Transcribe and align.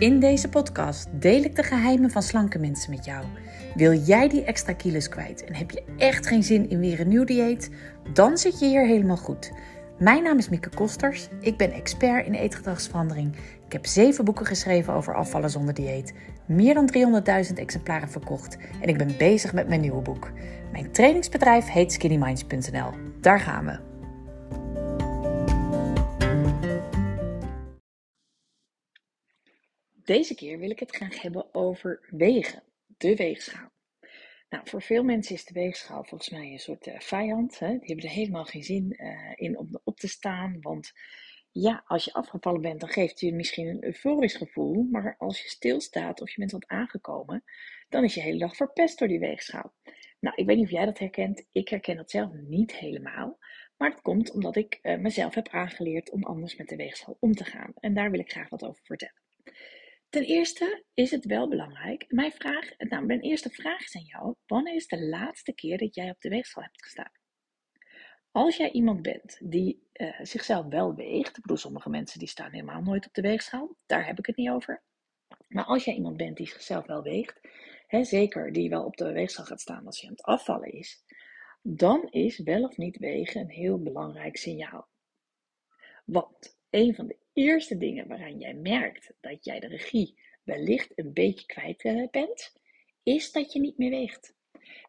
In 0.00 0.20
deze 0.20 0.48
podcast 0.48 1.08
deel 1.12 1.42
ik 1.42 1.56
de 1.56 1.62
geheimen 1.62 2.10
van 2.10 2.22
slanke 2.22 2.58
mensen 2.58 2.90
met 2.90 3.04
jou. 3.04 3.24
Wil 3.74 3.92
jij 3.92 4.28
die 4.28 4.44
extra 4.44 4.72
kilo's 4.72 5.08
kwijt 5.08 5.44
en 5.44 5.54
heb 5.54 5.70
je 5.70 5.82
echt 5.96 6.26
geen 6.26 6.42
zin 6.42 6.70
in 6.70 6.80
weer 6.80 7.00
een 7.00 7.08
nieuw 7.08 7.24
dieet? 7.24 7.70
Dan 8.12 8.38
zit 8.38 8.58
je 8.58 8.66
hier 8.66 8.86
helemaal 8.86 9.16
goed. 9.16 9.52
Mijn 9.98 10.22
naam 10.22 10.38
is 10.38 10.48
Mieke 10.48 10.68
Kosters. 10.68 11.28
Ik 11.40 11.56
ben 11.56 11.72
expert 11.72 12.26
in 12.26 12.34
eetgedragsverandering. 12.34 13.36
Ik 13.66 13.72
heb 13.72 13.86
zeven 13.86 14.24
boeken 14.24 14.46
geschreven 14.46 14.92
over 14.92 15.14
afvallen 15.14 15.50
zonder 15.50 15.74
dieet. 15.74 16.14
Meer 16.46 16.74
dan 16.74 17.22
300.000 17.48 17.54
exemplaren 17.54 18.10
verkocht. 18.10 18.56
En 18.80 18.88
ik 18.88 18.98
ben 18.98 19.16
bezig 19.18 19.52
met 19.52 19.68
mijn 19.68 19.80
nieuwe 19.80 20.02
boek. 20.02 20.30
Mijn 20.72 20.92
trainingsbedrijf 20.92 21.66
heet 21.66 21.92
skinnyminds.nl. 21.92 22.90
Daar 23.20 23.40
gaan 23.40 23.64
we. 23.64 23.89
Deze 30.16 30.34
keer 30.34 30.58
wil 30.58 30.70
ik 30.70 30.78
het 30.78 30.94
graag 30.96 31.22
hebben 31.22 31.54
over 31.54 32.08
wegen, 32.10 32.62
de 32.86 33.16
weegschaal. 33.16 33.70
Nou, 34.48 34.68
voor 34.68 34.82
veel 34.82 35.02
mensen 35.02 35.34
is 35.34 35.44
de 35.44 35.52
weegschaal 35.52 36.04
volgens 36.04 36.30
mij 36.30 36.52
een 36.52 36.58
soort 36.58 36.86
uh, 36.86 37.00
vijand. 37.00 37.58
Hè? 37.58 37.68
Die 37.68 37.86
hebben 37.86 38.04
er 38.04 38.10
helemaal 38.10 38.44
geen 38.44 38.62
zin 38.62 38.94
uh, 38.96 39.32
in 39.34 39.58
om 39.58 39.80
op 39.84 39.98
te 39.98 40.08
staan. 40.08 40.60
Want 40.60 40.92
ja, 41.50 41.82
als 41.86 42.04
je 42.04 42.12
afgevallen 42.12 42.60
bent, 42.60 42.80
dan 42.80 42.88
geeft 42.88 43.20
je 43.20 43.34
misschien 43.34 43.66
een 43.66 43.84
euforisch 43.84 44.34
gevoel. 44.34 44.88
Maar 44.90 45.14
als 45.18 45.42
je 45.42 45.48
stilstaat 45.48 46.20
of 46.20 46.30
je 46.30 46.38
bent 46.38 46.52
wat 46.52 46.66
aangekomen, 46.66 47.44
dan 47.88 48.04
is 48.04 48.14
je 48.14 48.20
hele 48.20 48.38
dag 48.38 48.56
verpest 48.56 48.98
door 48.98 49.08
die 49.08 49.20
weegschaal. 49.20 49.74
Nou, 50.20 50.36
ik 50.36 50.46
weet 50.46 50.56
niet 50.56 50.66
of 50.66 50.72
jij 50.72 50.84
dat 50.84 50.98
herkent. 50.98 51.46
Ik 51.52 51.68
herken 51.68 51.96
dat 51.96 52.10
zelf 52.10 52.32
niet 52.32 52.76
helemaal. 52.76 53.38
Maar 53.76 53.90
dat 53.90 54.02
komt 54.02 54.30
omdat 54.30 54.56
ik 54.56 54.78
uh, 54.82 54.98
mezelf 54.98 55.34
heb 55.34 55.48
aangeleerd 55.48 56.10
om 56.10 56.24
anders 56.24 56.56
met 56.56 56.68
de 56.68 56.76
weegschaal 56.76 57.16
om 57.20 57.32
te 57.32 57.44
gaan. 57.44 57.72
En 57.80 57.94
daar 57.94 58.10
wil 58.10 58.20
ik 58.20 58.32
graag 58.32 58.48
wat 58.48 58.64
over 58.64 58.80
vertellen. 58.84 59.29
Ten 60.10 60.22
eerste 60.22 60.84
is 60.94 61.10
het 61.10 61.24
wel 61.24 61.48
belangrijk. 61.48 62.04
Mijn, 62.08 62.32
vraag, 62.32 62.78
nou, 62.78 63.04
mijn 63.04 63.20
eerste 63.20 63.50
vraag 63.50 63.80
is 63.80 63.96
aan 63.96 64.02
jou: 64.02 64.34
wanneer 64.46 64.74
is 64.74 64.86
de 64.86 65.02
laatste 65.02 65.52
keer 65.52 65.78
dat 65.78 65.94
jij 65.94 66.10
op 66.10 66.20
de 66.20 66.28
weegschaal 66.28 66.62
hebt 66.62 66.82
gestaan? 66.82 67.12
Als 68.30 68.56
jij 68.56 68.70
iemand 68.70 69.02
bent 69.02 69.38
die 69.42 69.88
uh, 69.92 70.20
zichzelf 70.22 70.66
wel 70.66 70.94
weegt, 70.94 71.36
ik 71.36 71.42
bedoel, 71.42 71.56
sommige 71.56 71.90
mensen 71.90 72.18
die 72.18 72.28
staan 72.28 72.50
helemaal 72.50 72.82
nooit 72.82 73.06
op 73.06 73.14
de 73.14 73.22
weegschaal, 73.22 73.76
daar 73.86 74.06
heb 74.06 74.18
ik 74.18 74.26
het 74.26 74.36
niet 74.36 74.50
over. 74.50 74.82
Maar 75.48 75.64
als 75.64 75.84
jij 75.84 75.94
iemand 75.94 76.16
bent 76.16 76.36
die 76.36 76.48
zichzelf 76.48 76.86
wel 76.86 77.02
weegt, 77.02 77.40
hè, 77.86 78.04
zeker 78.04 78.52
die 78.52 78.70
wel 78.70 78.84
op 78.84 78.96
de 78.96 79.12
weegschaal 79.12 79.44
gaat 79.44 79.60
staan 79.60 79.86
als 79.86 80.00
je 80.00 80.06
aan 80.06 80.12
het 80.12 80.22
afvallen 80.22 80.72
is, 80.72 81.04
dan 81.62 82.08
is 82.10 82.38
wel 82.38 82.62
of 82.62 82.76
niet 82.76 82.98
wegen 82.98 83.40
een 83.40 83.50
heel 83.50 83.82
belangrijk 83.82 84.36
signaal. 84.36 84.88
Want 86.04 86.58
een 86.70 86.94
van 86.94 87.06
de 87.06 87.19
eerste 87.32 87.76
dingen 87.76 88.08
waaraan 88.08 88.38
jij 88.38 88.54
merkt 88.54 89.12
dat 89.20 89.44
jij 89.44 89.60
de 89.60 89.66
regie 89.66 90.18
wellicht 90.44 90.98
een 90.98 91.12
beetje 91.12 91.46
kwijt 91.46 91.82
eh, 91.82 92.08
bent, 92.10 92.56
is 93.02 93.32
dat 93.32 93.52
je 93.52 93.60
niet 93.60 93.78
meer 93.78 93.90
weegt. 93.90 94.34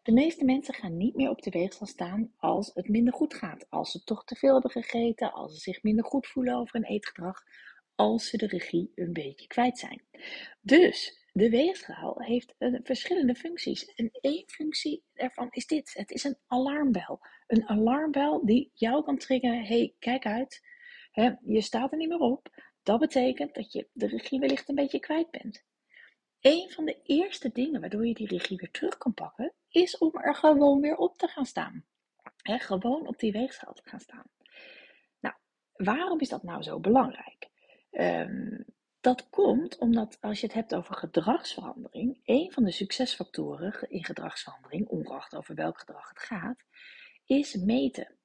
De 0.04 0.12
meeste 0.12 0.46
mensen 0.46 0.74
gaan 0.74 0.98
niet 0.98 1.16
meer 1.16 1.30
op 1.30 1.42
de 1.42 1.50
weegschaal 1.50 1.88
staan 1.88 2.34
als 2.38 2.72
het 2.74 2.88
minder 2.88 3.14
goed 3.14 3.34
gaat. 3.34 3.70
Als 3.70 3.92
ze 3.92 4.04
toch 4.04 4.24
te 4.24 4.36
veel 4.36 4.54
hebben 4.54 4.72
gegeten, 4.72 5.34
als 5.34 5.54
ze 5.54 5.60
zich 5.60 5.84
minder 5.84 6.06
goed 6.06 6.28
voelen 6.28 6.56
over 6.56 6.76
een 6.76 6.86
eetgedrag, 6.86 7.44
als 7.96 8.30
ze 8.30 8.38
de 8.38 8.48
regie 8.48 8.92
een 8.96 9.14
beetje 9.14 9.48
kwijt 9.48 9.78
zijn. 9.78 10.04
Dus 10.62 11.26
de 11.34 11.50
weegschaal 11.50 12.22
heeft 12.22 12.56
uh, 12.60 12.80
verschillende 12.84 13.36
functies. 13.36 13.86
En 13.86 14.10
één 14.22 14.44
functie 14.48 15.04
daarvan 15.14 15.48
is 15.52 15.66
dit: 15.66 15.94
het 15.94 16.12
is 16.12 16.24
een 16.24 16.38
alarmbel. 16.48 17.20
Een 17.48 17.68
alarmbel 17.68 18.46
die 18.46 18.72
jou 18.74 19.04
kan 19.04 19.18
triggeren: 19.18 19.66
hey, 19.66 19.96
kijk 20.00 20.26
uit. 20.26 20.62
Je 21.42 21.62
staat 21.62 21.92
er 21.92 21.98
niet 21.98 22.10
meer 22.10 22.20
op. 22.20 22.48
Dat 22.84 23.00
betekent 23.00 23.56
dat 23.56 23.72
je 23.72 23.90
de 23.94 24.08
regie 24.08 24.40
wellicht 24.40 24.70
een 24.70 24.76
beetje 24.76 25.00
kwijt 25.00 25.32
bent. 25.32 25.64
Een 26.40 26.72
van 26.72 26.86
de 26.86 27.02
eerste 27.04 27.52
dingen 27.52 27.82
waardoor 27.82 28.06
je 28.06 28.14
die 28.14 28.28
regie 28.28 28.58
weer 28.58 28.72
terug 28.72 28.98
kan 28.98 29.14
pakken, 29.14 29.54
is 29.70 29.98
om 29.98 30.12
er 30.14 30.36
gewoon 30.36 30.82
weer 30.82 30.96
op 30.96 31.18
te 31.18 31.28
gaan 31.28 31.46
staan. 31.46 31.86
gewoon 32.44 33.08
op 33.08 33.20
die 33.20 33.32
weegschaal 33.32 33.74
te 33.74 33.90
gaan 33.90 34.00
staan. 34.00 34.26
Nou, 35.20 35.36
waarom 35.74 36.20
is 36.20 36.30
dat 36.30 36.44
nou 36.44 36.64
zo 36.64 36.80
belangrijk? 36.80 37.50
Um, 37.92 38.66
dat 39.02 39.30
komt 39.30 39.78
omdat 39.78 40.18
als 40.20 40.40
je 40.40 40.46
het 40.46 40.56
hebt 40.56 40.76
over 40.76 40.96
gedragsverandering, 40.96 42.22
een 42.24 42.52
van 42.52 42.64
de 42.64 42.72
succesfactoren 42.72 43.90
in 43.90 44.06
gedragsverandering, 44.06 44.88
ongeacht 44.88 45.36
over 45.36 45.56
welk 45.56 45.80
gedrag 45.80 46.10
het 46.10 46.20
gaat, 46.20 46.64
is 47.26 47.56
meten. 47.56 48.16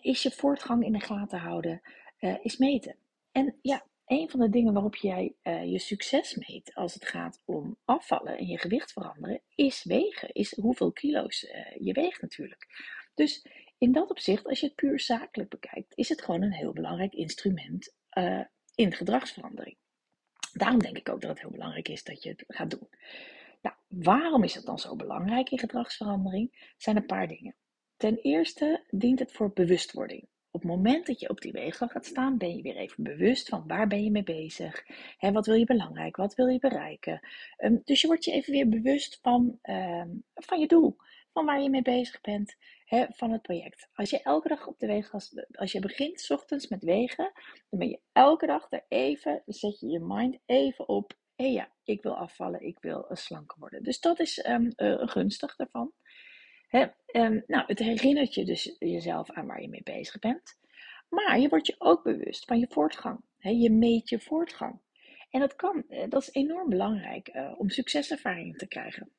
is 0.00 0.22
je 0.22 0.30
voortgang 0.30 0.84
in 0.84 0.92
de 0.92 1.00
gaten 1.00 1.38
houden, 1.38 1.80
uh, 2.20 2.36
is 2.42 2.56
meten. 2.56 2.96
En 3.32 3.58
ja, 3.62 3.86
een 4.04 4.30
van 4.30 4.40
de 4.40 4.50
dingen 4.50 4.72
waarop 4.72 4.96
jij 4.96 5.34
uh, 5.42 5.64
je 5.64 5.78
succes 5.78 6.34
meet 6.34 6.74
als 6.74 6.94
het 6.94 7.06
gaat 7.06 7.42
om 7.44 7.76
afvallen 7.84 8.38
en 8.38 8.46
je 8.46 8.58
gewicht 8.58 8.92
veranderen, 8.92 9.42
is 9.54 9.84
wegen. 9.84 10.32
Is 10.32 10.54
hoeveel 10.54 10.92
kilo's 10.92 11.42
uh, 11.42 11.76
je 11.78 11.92
weegt 11.92 12.22
natuurlijk. 12.22 12.66
Dus 13.14 13.46
in 13.78 13.92
dat 13.92 14.10
opzicht, 14.10 14.46
als 14.46 14.60
je 14.60 14.66
het 14.66 14.74
puur 14.74 15.00
zakelijk 15.00 15.50
bekijkt, 15.50 15.96
is 15.96 16.08
het 16.08 16.22
gewoon 16.22 16.42
een 16.42 16.52
heel 16.52 16.72
belangrijk 16.72 17.12
instrument 17.12 17.94
in 18.74 18.92
gedragsverandering. 18.92 19.76
Daarom 20.52 20.80
denk 20.80 20.96
ik 20.96 21.08
ook 21.08 21.20
dat 21.20 21.30
het 21.30 21.40
heel 21.40 21.50
belangrijk 21.50 21.88
is 21.88 22.04
dat 22.04 22.22
je 22.22 22.28
het 22.28 22.44
gaat 22.46 22.70
doen. 22.70 22.88
Nou, 23.62 23.76
waarom 23.88 24.44
is 24.44 24.54
het 24.54 24.64
dan 24.64 24.78
zo 24.78 24.96
belangrijk 24.96 25.50
in 25.50 25.58
gedragsverandering? 25.58 26.52
Er 26.52 26.74
zijn 26.76 26.96
een 26.96 27.06
paar 27.06 27.28
dingen. 27.28 27.54
Ten 27.96 28.18
eerste 28.18 28.84
dient 28.90 29.18
het 29.18 29.32
voor 29.32 29.52
bewustwording. 29.52 30.28
Op 30.56 30.62
het 30.62 30.70
moment 30.70 31.06
dat 31.06 31.20
je 31.20 31.28
op 31.28 31.40
die 31.40 31.52
weegschaal 31.52 31.88
gaat 31.88 32.06
staan, 32.06 32.38
ben 32.38 32.56
je 32.56 32.62
weer 32.62 32.76
even 32.76 33.02
bewust 33.02 33.48
van 33.48 33.64
waar 33.66 33.86
ben 33.86 34.04
je 34.04 34.10
mee 34.10 34.22
bezig. 34.22 34.84
Hè, 35.18 35.32
wat 35.32 35.46
wil 35.46 35.54
je 35.54 35.64
belangrijk? 35.64 36.16
Wat 36.16 36.34
wil 36.34 36.46
je 36.46 36.58
bereiken? 36.58 37.20
Um, 37.58 37.80
dus 37.84 38.00
je 38.00 38.06
wordt 38.06 38.24
je 38.24 38.32
even 38.32 38.52
weer 38.52 38.68
bewust 38.68 39.18
van, 39.22 39.58
um, 39.62 40.24
van 40.34 40.60
je 40.60 40.66
doel. 40.66 40.96
Van 41.32 41.44
waar 41.44 41.62
je 41.62 41.70
mee 41.70 41.82
bezig 41.82 42.20
bent. 42.20 42.56
Hè, 42.84 43.06
van 43.08 43.30
het 43.30 43.42
project. 43.42 43.88
Als 43.94 44.10
je 44.10 44.22
elke 44.22 44.48
dag 44.48 44.66
op 44.66 44.78
de 44.78 44.86
weegschaal, 44.86 45.20
als 45.52 45.72
je 45.72 45.80
begint 45.80 46.20
s 46.20 46.30
ochtends 46.30 46.68
met 46.68 46.82
wegen, 46.82 47.32
dan 47.70 47.78
ben 47.78 47.88
je 47.88 48.00
elke 48.12 48.46
dag 48.46 48.66
er 48.70 48.84
even, 48.88 49.42
zet 49.46 49.80
je 49.80 49.86
je 49.86 50.00
mind 50.00 50.38
even 50.46 50.88
op. 50.88 51.12
Hé 51.34 51.46
ja, 51.46 51.72
ik 51.84 52.02
wil 52.02 52.16
afvallen, 52.16 52.66
ik 52.66 52.78
wil 52.80 53.06
slanker 53.10 53.58
worden. 53.58 53.82
Dus 53.82 54.00
dat 54.00 54.20
is 54.20 54.46
um, 54.46 54.72
uh, 54.76 55.08
gunstig 55.08 55.56
daarvan. 55.56 55.92
He, 56.66 56.86
um, 57.12 57.42
nou, 57.46 57.64
het 57.66 57.78
herinnert 57.78 58.34
je 58.34 58.44
dus 58.44 58.76
jezelf 58.78 59.30
aan 59.30 59.46
waar 59.46 59.62
je 59.62 59.68
mee 59.68 59.82
bezig 59.82 60.18
bent. 60.18 60.58
Maar 61.08 61.38
je 61.38 61.48
wordt 61.48 61.66
je 61.66 61.74
ook 61.78 62.02
bewust 62.02 62.44
van 62.44 62.58
je 62.58 62.66
voortgang. 62.68 63.20
Je 63.38 63.70
meet 63.70 64.08
je 64.08 64.20
voortgang. 64.20 64.80
En 65.30 65.40
dat, 65.40 65.56
kan, 65.56 65.84
eh, 65.88 66.08
dat 66.08 66.22
is 66.22 66.32
enorm 66.32 66.68
belangrijk 66.68 67.28
uh, 67.34 67.52
om 67.58 67.68
succeservaringen 67.68 68.56
te 68.56 68.66
krijgen. 68.66 69.10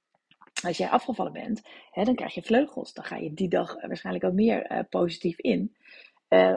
Als 0.64 0.78
jij 0.78 0.90
afgevallen 0.90 1.34
bent, 1.34 1.62
dan 1.94 2.16
krijg 2.16 2.34
je 2.34 2.44
vleugels. 2.44 2.94
Dan 2.94 3.04
ga 3.04 3.16
je 3.16 3.34
die 3.34 3.50
dag 3.50 3.82
waarschijnlijk 3.82 4.26
ook 4.26 4.34
meer 4.34 4.86
positief 4.90 5.40
in. 5.40 5.76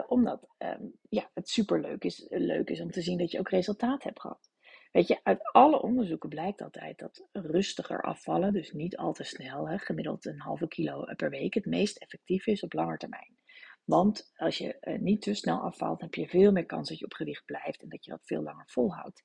Omdat 0.07 0.47
um, 0.57 0.93
ja, 1.09 1.29
het 1.33 1.49
superleuk 1.49 2.03
is, 2.03 2.25
leuk 2.29 2.69
is 2.69 2.81
om 2.81 2.91
te 2.91 3.01
zien 3.01 3.17
dat 3.17 3.31
je 3.31 3.39
ook 3.39 3.49
resultaat 3.49 4.03
hebt 4.03 4.21
gehad. 4.21 4.50
Weet 4.91 5.07
je, 5.07 5.19
uit 5.23 5.51
alle 5.51 5.81
onderzoeken 5.81 6.29
blijkt 6.29 6.61
altijd 6.61 6.97
dat 6.99 7.27
rustiger 7.31 8.01
afvallen, 8.01 8.53
dus 8.53 8.71
niet 8.71 8.97
al 8.97 9.13
te 9.13 9.23
snel, 9.23 9.69
hè, 9.69 9.77
gemiddeld 9.77 10.25
een 10.25 10.39
halve 10.39 10.67
kilo 10.67 11.05
per 11.15 11.29
week, 11.29 11.53
het 11.53 11.65
meest 11.65 11.97
effectief 11.97 12.47
is 12.47 12.63
op 12.63 12.73
lange 12.73 12.97
termijn. 12.97 13.37
Want 13.85 14.31
als 14.35 14.57
je 14.57 14.77
uh, 14.81 14.99
niet 14.99 15.21
te 15.21 15.33
snel 15.33 15.59
afvalt, 15.59 16.01
heb 16.01 16.13
je 16.13 16.27
veel 16.27 16.51
meer 16.51 16.65
kans 16.65 16.89
dat 16.89 16.99
je 16.99 17.05
op 17.05 17.13
gewicht 17.13 17.45
blijft 17.45 17.81
en 17.81 17.89
dat 17.89 18.05
je 18.05 18.11
dat 18.11 18.25
veel 18.25 18.41
langer 18.41 18.63
volhoudt. 18.67 19.23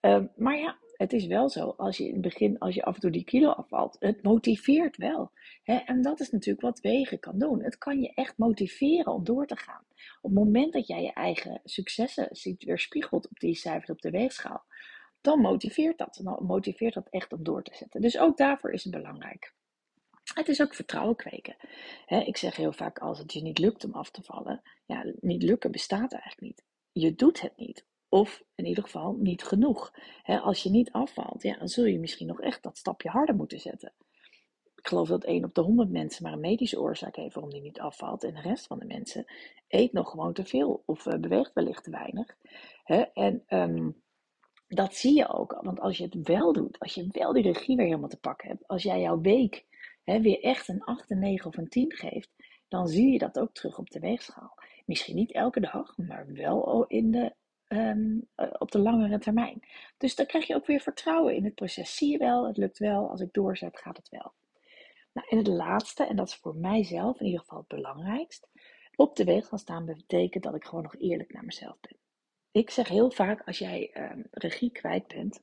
Uh, 0.00 0.24
maar 0.36 0.58
ja, 0.58 0.78
het 0.96 1.12
is 1.12 1.26
wel 1.26 1.48
zo, 1.48 1.74
als 1.76 1.96
je 1.96 2.06
in 2.06 2.12
het 2.12 2.20
begin, 2.20 2.58
als 2.58 2.74
je 2.74 2.84
af 2.84 2.94
en 2.94 3.00
toe 3.00 3.10
die 3.10 3.24
kilo 3.24 3.50
afvalt, 3.50 3.96
het 3.98 4.22
motiveert 4.22 4.96
wel. 4.96 5.30
Hè? 5.62 5.76
En 5.76 6.02
dat 6.02 6.20
is 6.20 6.30
natuurlijk 6.30 6.66
wat 6.66 6.80
wegen 6.80 7.18
kan 7.18 7.38
doen. 7.38 7.62
Het 7.62 7.78
kan 7.78 8.00
je 8.00 8.14
echt 8.14 8.38
motiveren 8.38 9.12
om 9.12 9.24
door 9.24 9.46
te 9.46 9.56
gaan. 9.56 9.84
Op 10.20 10.30
het 10.30 10.44
moment 10.44 10.72
dat 10.72 10.86
jij 10.86 11.02
je 11.02 11.12
eigen 11.12 11.60
successen 11.64 12.28
ziet 12.30 12.64
weerspiegeld 12.64 13.28
op 13.28 13.38
die 13.38 13.54
cijfers 13.54 13.90
op 13.90 14.00
de 14.00 14.10
weegschaal, 14.10 14.64
dan 15.20 15.40
motiveert 15.40 15.98
dat. 15.98 16.20
Dan 16.22 16.44
motiveert 16.44 16.94
dat 16.94 17.08
echt 17.10 17.32
om 17.32 17.42
door 17.42 17.62
te 17.62 17.74
zetten. 17.74 18.00
Dus 18.00 18.18
ook 18.18 18.36
daarvoor 18.36 18.72
is 18.72 18.84
het 18.84 18.92
belangrijk. 18.92 19.54
Het 20.34 20.48
is 20.48 20.62
ook 20.62 20.74
vertrouwen 20.74 21.16
kweken. 21.16 21.56
ik 22.06 22.36
zeg 22.36 22.56
heel 22.56 22.72
vaak, 22.72 22.98
als 22.98 23.18
het 23.18 23.32
je 23.32 23.42
niet 23.42 23.58
lukt 23.58 23.84
om 23.84 23.92
af 23.92 24.10
te 24.10 24.22
vallen, 24.22 24.62
ja, 24.86 25.12
niet 25.20 25.42
lukken 25.42 25.70
bestaat 25.70 26.12
eigenlijk 26.12 26.40
niet. 26.40 26.64
Je 26.92 27.14
doet 27.14 27.40
het 27.40 27.56
niet. 27.56 27.86
Of 28.08 28.42
in 28.54 28.66
ieder 28.66 28.84
geval 28.84 29.16
niet 29.18 29.42
genoeg. 29.42 29.92
als 30.24 30.62
je 30.62 30.70
niet 30.70 30.92
afvalt, 30.92 31.42
ja, 31.42 31.58
dan 31.58 31.68
zul 31.68 31.84
je 31.84 31.98
misschien 31.98 32.26
nog 32.26 32.40
echt 32.40 32.62
dat 32.62 32.78
stapje 32.78 33.08
harder 33.08 33.34
moeten 33.34 33.60
zetten. 33.60 33.92
Ik 34.76 34.88
geloof 34.88 35.08
dat 35.08 35.24
1 35.24 35.44
op 35.44 35.54
de 35.54 35.60
100 35.60 35.90
mensen 35.90 36.22
maar 36.22 36.32
een 36.32 36.40
medische 36.40 36.80
oorzaak 36.80 37.16
heeft 37.16 37.34
waarom 37.34 37.52
die 37.52 37.62
niet 37.62 37.80
afvalt. 37.80 38.24
En 38.24 38.34
de 38.34 38.40
rest 38.40 38.66
van 38.66 38.78
de 38.78 38.84
mensen 38.84 39.24
eet 39.68 39.92
nog 39.92 40.10
gewoon 40.10 40.32
te 40.32 40.44
veel 40.44 40.82
of 40.86 41.06
uh, 41.06 41.18
beweegt 41.18 41.52
wellicht 41.52 41.84
te 41.84 41.90
weinig. 41.90 42.36
en 43.14 43.44
um, 43.48 44.02
dat 44.68 44.94
zie 44.94 45.16
je 45.16 45.28
ook. 45.28 45.58
Want 45.60 45.80
als 45.80 45.96
je 45.96 46.04
het 46.04 46.28
wel 46.28 46.52
doet, 46.52 46.78
als 46.78 46.94
je 46.94 47.08
wel 47.10 47.32
die 47.32 47.42
regie 47.42 47.76
weer 47.76 47.86
helemaal 47.86 48.08
te 48.08 48.20
pakken 48.20 48.48
hebt, 48.48 48.66
als 48.68 48.82
jij 48.82 49.00
jouw 49.00 49.20
week 49.20 49.64
weer 50.04 50.42
echt 50.42 50.68
een 50.68 50.84
8, 50.84 51.10
een 51.10 51.18
9 51.18 51.46
of 51.46 51.56
een 51.56 51.68
10 51.68 51.92
geeft, 51.92 52.30
dan 52.68 52.86
zie 52.88 53.12
je 53.12 53.18
dat 53.18 53.38
ook 53.38 53.54
terug 53.54 53.78
op 53.78 53.90
de 53.90 54.00
weegschaal. 54.00 54.54
Misschien 54.86 55.14
niet 55.14 55.32
elke 55.32 55.60
dag, 55.60 55.96
maar 55.96 56.26
wel 56.32 56.84
in 56.86 57.10
de 57.10 57.34
ehm, 57.68 58.18
eh, 58.34 58.48
op 58.58 58.70
de 58.70 58.78
langere 58.78 59.18
termijn. 59.18 59.62
Dus 59.96 60.14
dan 60.14 60.26
krijg 60.26 60.46
je 60.46 60.54
ook 60.54 60.66
weer 60.66 60.80
vertrouwen 60.80 61.34
in 61.34 61.44
het 61.44 61.54
proces. 61.54 61.96
Zie 61.96 62.10
je 62.10 62.18
wel, 62.18 62.46
het 62.46 62.56
lukt 62.56 62.78
wel. 62.78 63.10
Als 63.10 63.20
ik 63.20 63.32
doorzet, 63.32 63.78
gaat 63.78 63.96
het 63.96 64.08
wel. 64.08 64.32
Nou, 65.12 65.26
en 65.30 65.38
het 65.38 65.46
laatste, 65.46 66.06
en 66.06 66.16
dat 66.16 66.28
is 66.28 66.34
voor 66.34 66.56
mijzelf 66.56 67.20
in 67.20 67.26
ieder 67.26 67.40
geval 67.40 67.58
het 67.58 67.68
belangrijkst. 67.68 68.48
Op 68.94 69.16
de 69.16 69.24
weg 69.24 69.46
gaan 69.46 69.58
staan 69.58 69.84
betekent 69.84 70.44
dat 70.44 70.54
ik 70.54 70.64
gewoon 70.64 70.82
nog 70.82 70.96
eerlijk 70.98 71.32
naar 71.32 71.44
mezelf 71.44 71.76
ben. 71.80 71.96
Ik 72.50 72.70
zeg 72.70 72.88
heel 72.88 73.10
vaak, 73.10 73.42
als 73.46 73.58
jij 73.58 73.90
um, 74.12 74.26
regie 74.30 74.70
kwijt 74.70 75.06
bent, 75.06 75.40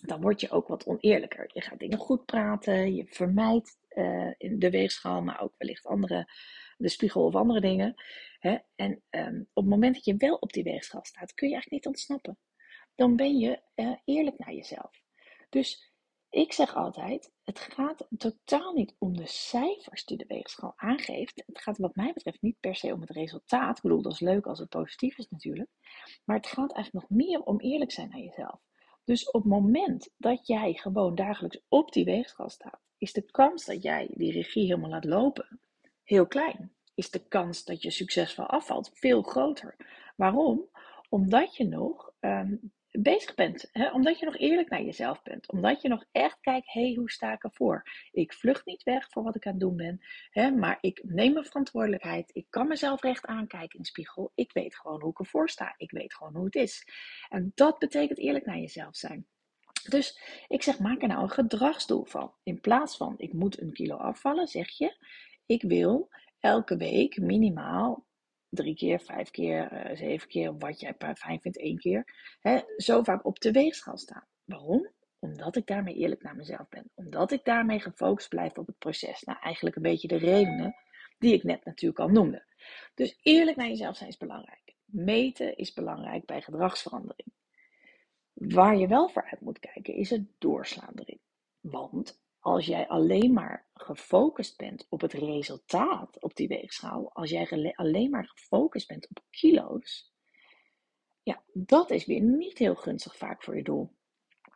dan 0.00 0.20
word 0.20 0.40
je 0.40 0.50
ook 0.50 0.68
wat 0.68 0.86
oneerlijker. 0.86 1.50
Je 1.52 1.60
gaat 1.60 1.78
dingen 1.78 1.98
goed 1.98 2.24
praten, 2.24 2.94
je 2.94 3.06
vermijdt 3.06 3.78
in 4.38 4.58
de 4.58 4.70
weegschaal, 4.70 5.22
maar 5.22 5.40
ook 5.40 5.54
wellicht 5.58 5.86
andere, 5.86 6.28
de 6.78 6.88
spiegel 6.88 7.24
of 7.24 7.34
andere 7.34 7.60
dingen. 7.60 7.94
Hè? 8.38 8.58
En 8.74 9.02
um, 9.10 9.40
op 9.52 9.62
het 9.62 9.72
moment 9.72 9.94
dat 9.94 10.04
je 10.04 10.16
wel 10.16 10.34
op 10.34 10.52
die 10.52 10.62
weegschaal 10.62 11.04
staat, 11.04 11.34
kun 11.34 11.48
je 11.48 11.54
eigenlijk 11.54 11.84
niet 11.84 11.94
ontsnappen. 11.94 12.38
Dan 12.94 13.16
ben 13.16 13.38
je 13.38 13.62
uh, 13.74 13.96
eerlijk 14.04 14.38
naar 14.38 14.52
jezelf. 14.52 15.02
Dus 15.48 15.92
ik 16.30 16.52
zeg 16.52 16.74
altijd, 16.74 17.32
het 17.44 17.58
gaat 17.58 18.06
totaal 18.18 18.72
niet 18.72 18.94
om 18.98 19.16
de 19.16 19.26
cijfers 19.26 20.04
die 20.04 20.16
de 20.16 20.24
weegschaal 20.28 20.72
aangeeft. 20.76 21.42
Het 21.46 21.60
gaat 21.60 21.78
wat 21.78 21.94
mij 21.94 22.12
betreft 22.12 22.42
niet 22.42 22.60
per 22.60 22.76
se 22.76 22.92
om 22.92 23.00
het 23.00 23.10
resultaat. 23.10 23.76
Ik 23.76 23.82
bedoel, 23.82 24.02
dat 24.02 24.12
is 24.12 24.20
leuk 24.20 24.46
als 24.46 24.58
het 24.58 24.68
positief 24.68 25.18
is 25.18 25.28
natuurlijk. 25.28 25.70
Maar 26.24 26.36
het 26.36 26.46
gaat 26.46 26.72
eigenlijk 26.72 27.08
nog 27.08 27.18
meer 27.18 27.42
om 27.42 27.60
eerlijk 27.60 27.92
zijn 27.92 28.08
naar 28.08 28.18
jezelf. 28.18 28.60
Dus 29.04 29.30
op 29.30 29.42
het 29.42 29.52
moment 29.52 30.10
dat 30.16 30.46
jij 30.46 30.74
gewoon 30.74 31.14
dagelijks 31.14 31.60
op 31.68 31.92
die 31.92 32.04
weegschaal 32.04 32.50
staat, 32.50 32.80
is 32.98 33.12
de 33.12 33.22
kans 33.22 33.64
dat 33.64 33.82
jij 33.82 34.10
die 34.14 34.32
regie 34.32 34.66
helemaal 34.66 34.90
laat 34.90 35.04
lopen 35.04 35.60
heel 36.12 36.26
klein. 36.26 36.72
Is 36.94 37.10
de 37.10 37.28
kans 37.28 37.64
dat 37.64 37.82
je 37.82 37.90
succesvol 37.90 38.46
afvalt 38.46 38.90
veel 38.94 39.22
groter. 39.22 39.76
Waarom? 40.16 40.68
Omdat 41.08 41.56
je 41.56 41.64
nog 41.64 42.12
um, 42.20 42.72
bezig 42.90 43.34
bent. 43.34 43.68
Hè? 43.72 43.90
Omdat 43.90 44.18
je 44.18 44.24
nog 44.24 44.36
eerlijk 44.36 44.68
naar 44.70 44.82
jezelf 44.82 45.22
bent. 45.22 45.50
Omdat 45.50 45.82
je 45.82 45.88
nog 45.88 46.04
echt 46.12 46.40
kijkt, 46.40 46.72
hé, 46.72 46.82
hey, 46.82 46.94
hoe 46.94 47.10
sta 47.10 47.32
ik 47.32 47.44
ervoor? 47.44 47.82
Ik 48.10 48.32
vlucht 48.32 48.66
niet 48.66 48.82
weg 48.82 49.10
voor 49.10 49.22
wat 49.22 49.36
ik 49.36 49.46
aan 49.46 49.52
het 49.52 49.60
doen 49.60 49.76
ben. 49.76 50.00
Hè? 50.30 50.50
Maar 50.50 50.78
ik 50.80 51.00
neem 51.04 51.32
mijn 51.32 51.44
verantwoordelijkheid. 51.44 52.30
Ik 52.32 52.46
kan 52.50 52.68
mezelf 52.68 53.02
recht 53.02 53.26
aankijken 53.26 53.76
in 53.76 53.82
de 53.82 53.88
spiegel. 53.88 54.32
Ik 54.34 54.52
weet 54.52 54.76
gewoon 54.76 55.00
hoe 55.00 55.10
ik 55.10 55.18
ervoor 55.18 55.48
sta. 55.48 55.74
Ik 55.76 55.90
weet 55.90 56.14
gewoon 56.14 56.34
hoe 56.34 56.44
het 56.44 56.54
is. 56.54 56.86
En 57.28 57.52
dat 57.54 57.78
betekent 57.78 58.18
eerlijk 58.18 58.46
naar 58.46 58.58
jezelf 58.58 58.96
zijn. 58.96 59.26
Dus 59.88 60.18
ik 60.48 60.62
zeg, 60.62 60.78
maak 60.78 61.02
er 61.02 61.08
nou 61.08 61.22
een 61.22 61.30
gedragsdoel 61.30 62.04
van. 62.04 62.34
In 62.42 62.60
plaats 62.60 62.96
van, 62.96 63.14
ik 63.16 63.32
moet 63.32 63.60
een 63.60 63.72
kilo 63.72 63.96
afvallen, 63.96 64.46
zeg 64.46 64.68
je, 64.68 64.96
ik 65.52 65.62
wil 65.62 66.08
elke 66.40 66.76
week 66.76 67.20
minimaal 67.20 68.06
drie 68.48 68.74
keer, 68.74 69.00
vijf 69.00 69.30
keer, 69.30 69.72
uh, 69.72 69.96
zeven 69.96 70.28
keer, 70.28 70.58
wat 70.58 70.80
jij 70.80 70.94
fijn 71.14 71.40
vindt, 71.40 71.58
één 71.58 71.78
keer, 71.78 72.04
hè, 72.40 72.60
zo 72.76 73.02
vaak 73.02 73.24
op 73.24 73.40
de 73.40 73.50
weegschaal 73.50 73.98
staan. 73.98 74.26
Waarom? 74.44 74.90
Omdat 75.18 75.56
ik 75.56 75.66
daarmee 75.66 75.94
eerlijk 75.94 76.22
naar 76.22 76.36
mezelf 76.36 76.68
ben. 76.68 76.90
Omdat 76.94 77.32
ik 77.32 77.44
daarmee 77.44 77.80
gefocust 77.80 78.28
blijf 78.28 78.58
op 78.58 78.66
het 78.66 78.78
proces. 78.78 79.22
Nou, 79.22 79.38
eigenlijk 79.42 79.76
een 79.76 79.82
beetje 79.82 80.08
de 80.08 80.16
redenen 80.16 80.76
die 81.18 81.34
ik 81.34 81.42
net 81.42 81.64
natuurlijk 81.64 82.00
al 82.00 82.08
noemde. 82.08 82.44
Dus 82.94 83.18
eerlijk 83.22 83.56
naar 83.56 83.68
jezelf 83.68 83.96
zijn 83.96 84.08
is 84.08 84.16
belangrijk. 84.16 84.74
Meten 84.84 85.56
is 85.56 85.72
belangrijk 85.72 86.26
bij 86.26 86.42
gedragsverandering. 86.42 87.32
Waar 88.32 88.76
je 88.76 88.86
wel 88.86 89.08
voor 89.08 89.28
uit 89.30 89.40
moet 89.40 89.58
kijken 89.58 89.94
is 89.94 90.10
het 90.10 90.24
doorslaan 90.38 90.94
erin. 90.94 91.20
Want 91.60 92.21
als 92.42 92.66
jij 92.66 92.88
alleen 92.88 93.32
maar 93.32 93.66
gefocust 93.74 94.56
bent 94.56 94.86
op 94.88 95.00
het 95.00 95.12
resultaat 95.12 96.20
op 96.20 96.36
die 96.36 96.48
weegschaal, 96.48 97.12
als 97.12 97.30
jij 97.30 97.72
alleen 97.76 98.10
maar 98.10 98.26
gefocust 98.26 98.88
bent 98.88 99.08
op 99.08 99.22
kilo's, 99.30 100.12
ja, 101.22 101.42
dat 101.52 101.90
is 101.90 102.06
weer 102.06 102.20
niet 102.20 102.58
heel 102.58 102.74
gunstig 102.74 103.16
vaak 103.16 103.42
voor 103.42 103.56
je 103.56 103.62
doel. 103.62 103.90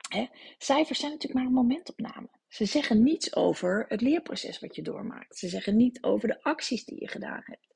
Hè? 0.08 0.26
Cijfers 0.58 0.98
zijn 0.98 1.12
natuurlijk 1.12 1.40
maar 1.40 1.48
een 1.48 1.66
momentopname. 1.66 2.28
Ze 2.48 2.64
zeggen 2.64 3.02
niets 3.02 3.36
over 3.36 3.84
het 3.88 4.00
leerproces 4.00 4.58
wat 4.58 4.76
je 4.76 4.82
doormaakt. 4.82 5.36
Ze 5.36 5.48
zeggen 5.48 5.76
niet 5.76 6.02
over 6.02 6.28
de 6.28 6.42
acties 6.42 6.84
die 6.84 7.00
je 7.00 7.08
gedaan 7.08 7.42
hebt. 7.44 7.74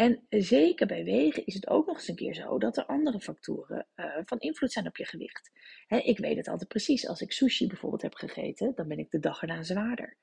En 0.00 0.26
zeker 0.28 0.86
bij 0.86 1.04
wegen 1.04 1.46
is 1.46 1.54
het 1.54 1.68
ook 1.68 1.86
nog 1.86 1.96
eens 1.96 2.08
een 2.08 2.14
keer 2.14 2.34
zo 2.34 2.58
dat 2.58 2.76
er 2.76 2.86
andere 2.86 3.20
factoren 3.20 3.86
uh, 3.96 4.16
van 4.24 4.38
invloed 4.38 4.72
zijn 4.72 4.86
op 4.86 4.96
je 4.96 5.04
gewicht. 5.04 5.50
ik 5.88 6.18
weet 6.18 6.36
het 6.36 6.48
altijd 6.48 6.68
precies. 6.68 7.08
Als 7.08 7.20
ik 7.20 7.32
sushi 7.32 7.66
bijvoorbeeld 7.66 8.02
heb 8.02 8.14
gegeten, 8.14 8.72
dan 8.74 8.88
ben 8.88 8.98
ik 8.98 9.10
de 9.10 9.18
dag 9.18 9.40
erna 9.42 9.62
zwaarder. 9.62 10.16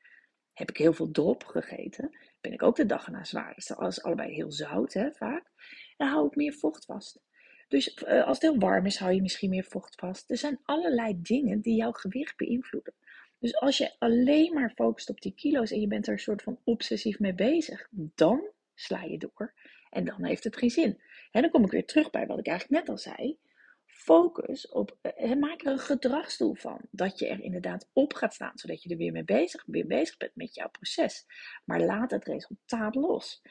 Heb 0.54 0.70
ik 0.70 0.78
heel 0.78 0.94
veel 0.94 1.12
dop 1.12 1.44
gegeten, 1.44 2.18
ben 2.42 2.54
ik 2.54 2.64
ook 2.64 2.76
de 2.76 2.86
dag 2.86 3.06
erna 3.06 3.24
zwaarder. 3.24 3.64
Dat 3.68 3.92
is 3.92 4.04
allebei 4.04 4.34
heel 4.34 4.52
zout, 4.52 4.94
hè, 4.94 5.12
vaak. 5.12 5.52
Dan 5.98 6.08
hou 6.08 6.28
ik 6.28 6.36
meer 6.36 6.54
vocht 6.54 6.86
vast. 6.86 7.20
Dus 7.68 8.02
uh, 8.02 8.26
als 8.26 8.40
het 8.40 8.52
heel 8.52 8.60
warm 8.60 8.86
is, 8.86 8.98
hou 8.98 9.14
je 9.14 9.22
misschien 9.22 9.50
meer 9.50 9.66
vocht 9.66 9.96
vast. 9.96 10.30
Er 10.30 10.38
zijn 10.38 10.60
allerlei 10.64 11.22
dingen 11.22 11.62
die 11.62 11.76
jouw 11.76 11.92
gewicht 11.92 12.38
beïnvloeden. 12.38 12.94
Dus 13.40 13.56
als 13.56 13.78
je 13.78 13.96
alleen 14.00 14.54
maar 14.54 14.72
focust 14.76 15.10
op 15.10 15.22
die 15.22 15.34
kilo's 15.34 15.72
en 15.72 15.80
je 15.80 15.88
bent 15.88 16.08
er 16.08 16.14
een 16.14 16.20
soort 16.20 16.42
van 16.42 16.60
obsessief 16.64 17.20
mee 17.20 17.34
bezig, 17.34 17.88
dan 17.92 18.56
sla 18.80 19.04
je 19.04 19.18
door. 19.18 19.54
En 19.90 20.06
dan 20.06 20.26
heeft 20.26 20.44
het 20.44 20.58
geen 20.58 20.70
zin. 20.70 21.02
En 21.32 21.42
dan 21.42 21.52
kom 21.52 21.64
ik 21.64 21.72
weer 21.72 21.86
terug 21.86 22.10
bij 22.10 22.26
wat 22.28 22.40
ik 22.40 22.48
eigenlijk 22.48 22.80
net 22.80 22.90
al 22.90 22.98
zei. 22.98 23.38
Focus 23.86 24.68
op, 24.68 24.98
eh, 25.02 25.36
maak 25.36 25.62
er 25.62 25.72
een 25.72 25.80
gedragsdoel 25.80 26.56
van. 26.56 26.82
Dat 26.92 27.20
je 27.20 27.28
er 27.28 27.42
inderdaad 27.42 27.90
op 27.94 28.14
gaat 28.14 28.34
staan, 28.34 28.58
zodat 28.58 28.84
je 28.84 28.90
er 28.90 28.98
weer 28.98 29.12
mee 29.12 29.24
bezig, 29.24 29.64
weer 29.66 29.88
bezig 29.88 30.18
bent 30.18 30.36
met 30.36 30.56
jouw 30.56 30.70
proces. 30.70 31.26
Maar 31.66 31.82
laat 31.82 32.12
het 32.12 32.26
resultaat 32.26 32.96
los. 32.96 33.42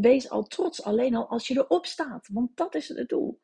wees 0.00 0.30
al 0.30 0.42
trots, 0.42 0.82
alleen 0.82 1.14
al 1.14 1.28
als 1.28 1.48
je 1.48 1.54
erop 1.54 1.86
staat, 1.86 2.28
want 2.32 2.56
dat 2.56 2.74
is 2.74 2.88
het 2.88 3.08
doel. 3.08 3.40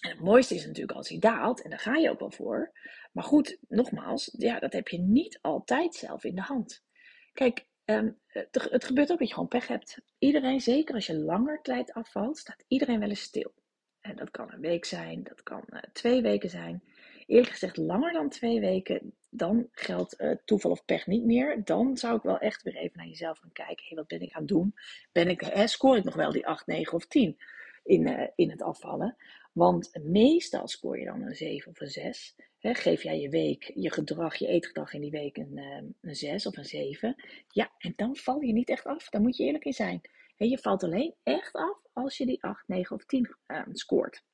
Het 0.00 0.20
mooiste 0.20 0.54
is 0.54 0.66
natuurlijk 0.66 0.96
als 0.96 1.08
hij 1.08 1.18
daalt, 1.18 1.62
en 1.62 1.70
daar 1.70 1.78
ga 1.78 1.94
je 1.94 2.10
ook 2.10 2.18
wel 2.18 2.30
voor. 2.30 2.72
Maar 3.12 3.24
goed, 3.24 3.58
nogmaals, 3.68 4.34
ja, 4.38 4.58
dat 4.58 4.72
heb 4.72 4.88
je 4.88 4.98
niet 4.98 5.38
altijd 5.42 5.94
zelf 5.94 6.24
in 6.24 6.34
de 6.34 6.42
hand. 6.42 6.84
Kijk, 7.32 7.66
Um, 7.84 8.18
het, 8.26 8.68
het, 8.70 8.84
gebeurt 8.84 9.12
ook 9.12 9.18
dat 9.18 9.28
je 9.28 9.34
gewoon 9.34 9.48
pech 9.48 9.66
hebt. 9.66 9.98
Iedereen, 10.18 10.60
zeker 10.60 10.94
als 10.94 11.06
je 11.06 11.18
langer 11.18 11.62
tijd 11.62 11.92
afvalt, 11.92 12.38
staat 12.38 12.64
iedereen 12.68 13.00
wel 13.00 13.08
eens 13.08 13.20
stil. 13.20 13.52
En 14.00 14.16
dat 14.16 14.30
kan 14.30 14.52
een 14.52 14.60
week 14.60 14.84
zijn, 14.84 15.22
dat 15.22 15.42
kan 15.42 15.64
uh, 15.68 15.78
twee 15.92 16.22
weken 16.22 16.50
zijn. 16.50 16.82
Eerlijk 17.26 17.50
gezegd, 17.50 17.76
langer 17.76 18.12
dan 18.12 18.28
twee 18.28 18.60
weken, 18.60 19.14
dan 19.30 19.68
geldt 19.72 20.20
uh, 20.20 20.30
toeval 20.44 20.70
of 20.70 20.84
pech 20.84 21.06
niet 21.06 21.24
meer. 21.24 21.64
Dan 21.64 21.96
zou 21.96 22.16
ik 22.16 22.22
wel 22.22 22.38
echt 22.38 22.62
weer 22.62 22.76
even 22.76 22.98
naar 22.98 23.06
jezelf 23.06 23.38
gaan 23.38 23.52
kijken. 23.52 23.84
Hey, 23.86 23.96
wat 23.96 24.06
ben 24.06 24.20
ik 24.20 24.32
aan 24.32 24.40
het 24.40 24.48
doen? 24.48 24.74
Ben 25.12 25.28
ik, 25.28 25.40
hè, 25.40 25.64
ik 25.96 26.04
nog 26.04 26.14
wel 26.14 26.32
die 26.32 26.46
8, 26.46 26.66
9 26.66 26.92
of 26.92 27.06
10 27.06 27.38
in, 27.84 28.06
uh, 28.06 28.28
in 28.34 28.50
het 28.50 28.62
afvallen? 28.62 29.16
Want 29.52 29.90
meestal 30.02 30.68
scoor 30.68 30.98
je 30.98 31.04
dan 31.04 31.22
een 31.22 31.34
7 31.34 31.70
of 31.70 31.80
een 31.80 31.90
6 31.90 32.36
geef 32.72 33.02
jij 33.02 33.20
je 33.20 33.28
week, 33.28 33.72
je 33.74 33.92
gedrag, 33.92 34.36
je 34.36 34.46
eetgedrag 34.46 34.92
in 34.92 35.00
die 35.00 35.10
week 35.10 35.36
een, 35.36 35.58
ehm, 35.58 35.84
een 36.00 36.14
6 36.14 36.46
of 36.46 36.56
een 36.56 36.64
7. 36.64 37.14
Ja, 37.48 37.72
en 37.78 37.92
dan 37.96 38.16
val 38.16 38.40
je 38.40 38.52
niet 38.52 38.68
echt 38.68 38.84
af. 38.84 39.08
Daar 39.08 39.20
moet 39.20 39.36
je 39.36 39.44
eerlijk 39.44 39.64
in 39.64 39.72
zijn. 39.72 40.00
je 40.36 40.58
valt 40.58 40.82
alleen 40.82 41.14
echt 41.22 41.52
af 41.52 41.78
als 41.92 42.16
je 42.16 42.26
die 42.26 42.42
8, 42.42 42.68
9 42.68 42.96
of 42.96 43.04
10 43.04 43.36
ehm, 43.46 43.74
scoort. 43.74 44.24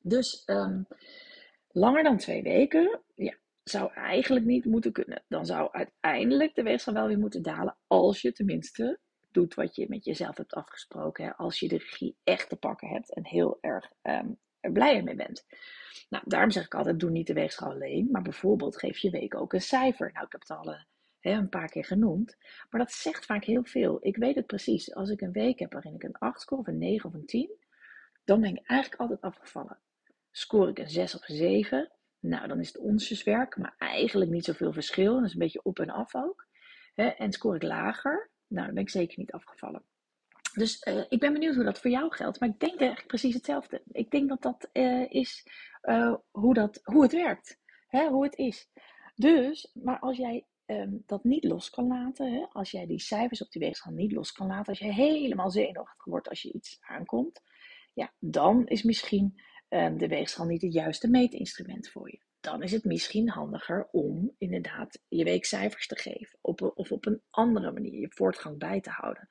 Dus 0.00 0.42
um, 0.46 0.86
langer 1.68 2.02
dan 2.02 2.16
twee 2.16 2.42
weken, 2.42 3.00
ja, 3.14 3.36
zou 3.64 3.92
eigenlijk 3.92 4.44
niet 4.44 4.64
moeten 4.64 4.92
kunnen. 4.92 5.24
Dan 5.28 5.46
zou 5.46 5.72
uiteindelijk 5.72 6.54
de 6.54 6.62
weegschaal 6.62 6.94
wel 6.94 7.06
weer 7.06 7.18
moeten 7.18 7.42
dalen. 7.42 7.76
Als 7.86 8.22
je 8.22 8.32
tenminste 8.32 8.98
doet 9.30 9.54
wat 9.54 9.76
je 9.76 9.86
met 9.88 10.04
jezelf 10.04 10.36
hebt 10.36 10.54
afgesproken. 10.54 11.24
Hè? 11.24 11.36
Als 11.36 11.60
je 11.60 11.68
de 11.68 11.78
regie 11.78 12.16
echt 12.24 12.48
te 12.48 12.56
pakken 12.56 12.88
hebt 12.88 13.14
en 13.14 13.26
heel 13.26 13.58
erg 13.60 13.92
um, 14.02 14.38
er 14.60 14.72
blij 14.72 15.02
mee 15.02 15.14
bent. 15.14 15.46
Nou, 16.08 16.24
daarom 16.26 16.50
zeg 16.50 16.64
ik 16.64 16.74
altijd, 16.74 17.00
doe 17.00 17.10
niet 17.10 17.26
de 17.26 17.32
weegschaal 17.32 17.70
alleen, 17.70 18.08
maar 18.10 18.22
bijvoorbeeld 18.22 18.78
geef 18.78 18.98
je 18.98 19.10
week 19.10 19.34
ook 19.34 19.52
een 19.52 19.60
cijfer. 19.60 20.10
Nou, 20.12 20.26
ik 20.26 20.32
heb 20.32 20.40
het 20.40 20.50
al 20.50 20.72
uh, 20.72 20.80
een 21.20 21.48
paar 21.48 21.68
keer 21.68 21.84
genoemd, 21.84 22.36
maar 22.70 22.80
dat 22.80 22.92
zegt 22.92 23.24
vaak 23.24 23.44
heel 23.44 23.64
veel. 23.64 23.98
Ik 24.00 24.16
weet 24.16 24.34
het 24.34 24.46
precies. 24.46 24.94
Als 24.94 25.10
ik 25.10 25.20
een 25.20 25.32
week 25.32 25.58
heb 25.58 25.72
waarin 25.72 25.94
ik 25.94 26.02
een 26.02 26.18
8 26.18 26.40
score, 26.40 26.60
of 26.60 26.66
een 26.66 26.78
9 26.78 27.08
of 27.08 27.14
een 27.14 27.26
10, 27.26 27.50
dan 28.24 28.40
ben 28.40 28.50
ik 28.56 28.66
eigenlijk 28.66 29.00
altijd 29.00 29.20
afgevallen. 29.20 29.78
Scoor 30.30 30.68
ik 30.68 30.78
een 30.78 30.90
6 30.90 31.14
of 31.14 31.28
een 31.28 31.36
7, 31.36 31.92
nou, 32.20 32.48
dan 32.48 32.60
is 32.60 32.68
het 32.68 32.78
onsjeswerk, 32.78 33.56
maar 33.56 33.74
eigenlijk 33.78 34.30
niet 34.30 34.44
zoveel 34.44 34.72
verschil. 34.72 35.14
Dat 35.14 35.24
is 35.24 35.32
een 35.32 35.38
beetje 35.38 35.62
op 35.62 35.78
en 35.78 35.90
af 35.90 36.14
ook. 36.14 36.46
En 36.94 37.32
scoor 37.32 37.54
ik 37.54 37.62
lager, 37.62 38.30
nou, 38.48 38.66
dan 38.66 38.74
ben 38.74 38.82
ik 38.82 38.90
zeker 38.90 39.18
niet 39.18 39.32
afgevallen. 39.32 39.82
Dus 40.54 40.86
uh, 40.86 41.04
ik 41.08 41.20
ben 41.20 41.32
benieuwd 41.32 41.54
hoe 41.54 41.64
dat 41.64 41.80
voor 41.80 41.90
jou 41.90 42.14
geldt. 42.14 42.40
Maar 42.40 42.48
ik 42.48 42.60
denk 42.60 42.78
eigenlijk 42.78 43.08
precies 43.08 43.34
hetzelfde. 43.34 43.82
Ik 43.92 44.10
denk 44.10 44.28
dat 44.28 44.42
dat 44.42 44.68
uh, 44.72 45.10
is 45.10 45.46
uh, 45.82 46.14
hoe, 46.30 46.54
dat, 46.54 46.80
hoe 46.82 47.02
het 47.02 47.12
werkt. 47.12 47.58
Hè, 47.86 48.08
hoe 48.08 48.24
het 48.24 48.36
is. 48.36 48.70
Dus, 49.14 49.70
maar 49.74 49.98
als 49.98 50.16
jij 50.16 50.46
um, 50.66 51.02
dat 51.06 51.24
niet 51.24 51.44
los 51.44 51.70
kan 51.70 51.86
laten. 51.86 52.32
Hè, 52.32 52.46
als 52.52 52.70
jij 52.70 52.86
die 52.86 53.00
cijfers 53.00 53.42
op 53.42 53.50
die 53.50 53.62
weegschaal 53.62 53.92
niet 53.92 54.12
los 54.12 54.32
kan 54.32 54.46
laten. 54.46 54.66
Als 54.66 54.78
je 54.78 54.92
helemaal 54.92 55.50
zenuwachtig 55.50 56.04
wordt 56.04 56.28
als 56.28 56.42
je 56.42 56.52
iets 56.52 56.78
aankomt. 56.80 57.42
Ja, 57.94 58.12
dan 58.18 58.66
is 58.66 58.82
misschien 58.82 59.42
um, 59.68 59.98
de 59.98 60.08
weegschaal 60.08 60.46
niet 60.46 60.62
het 60.62 60.72
juiste 60.72 61.08
meetinstrument 61.08 61.88
voor 61.88 62.10
je. 62.10 62.22
Dan 62.40 62.62
is 62.62 62.72
het 62.72 62.84
misschien 62.84 63.28
handiger 63.28 63.88
om 63.90 64.34
inderdaad 64.38 65.00
je 65.08 65.24
weekcijfers 65.24 65.86
te 65.86 65.96
geven. 65.96 66.37
Of 66.62 66.92
op 66.92 67.06
een 67.06 67.22
andere 67.30 67.72
manier 67.72 68.00
je 68.00 68.10
voortgang 68.10 68.58
bij 68.58 68.80
te 68.80 68.90
houden. 68.90 69.28